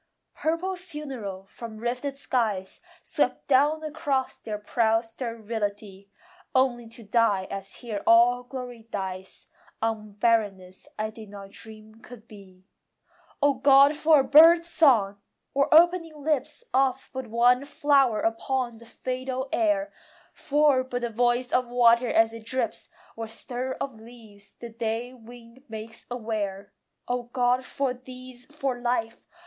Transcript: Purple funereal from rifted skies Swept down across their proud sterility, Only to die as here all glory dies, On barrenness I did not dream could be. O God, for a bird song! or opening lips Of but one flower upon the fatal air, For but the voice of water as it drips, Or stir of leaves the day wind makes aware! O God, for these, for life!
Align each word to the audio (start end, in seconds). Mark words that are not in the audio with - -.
Purple 0.37 0.75
funereal 0.77 1.43
from 1.45 1.77
rifted 1.77 2.17
skies 2.17 2.81
Swept 3.03 3.47
down 3.47 3.83
across 3.83 4.39
their 4.39 4.57
proud 4.57 5.05
sterility, 5.05 6.09
Only 6.55 6.87
to 6.87 7.03
die 7.03 7.47
as 7.51 7.75
here 7.75 8.01
all 8.07 8.41
glory 8.41 8.87
dies, 8.89 9.45
On 9.79 10.13
barrenness 10.13 10.87
I 10.97 11.11
did 11.11 11.29
not 11.29 11.51
dream 11.51 12.01
could 12.01 12.27
be. 12.27 12.65
O 13.43 13.53
God, 13.53 13.95
for 13.95 14.19
a 14.21 14.23
bird 14.23 14.65
song! 14.65 15.21
or 15.53 15.71
opening 15.71 16.23
lips 16.23 16.63
Of 16.73 17.11
but 17.13 17.27
one 17.27 17.63
flower 17.63 18.21
upon 18.21 18.79
the 18.79 18.87
fatal 18.87 19.49
air, 19.53 19.93
For 20.33 20.83
but 20.83 21.01
the 21.01 21.11
voice 21.11 21.53
of 21.53 21.67
water 21.67 22.09
as 22.11 22.33
it 22.33 22.43
drips, 22.47 22.89
Or 23.15 23.27
stir 23.27 23.73
of 23.73 23.99
leaves 23.99 24.55
the 24.57 24.69
day 24.69 25.13
wind 25.13 25.61
makes 25.69 26.07
aware! 26.09 26.73
O 27.07 27.21
God, 27.21 27.63
for 27.63 27.93
these, 27.93 28.47
for 28.47 28.79
life! 28.81 29.27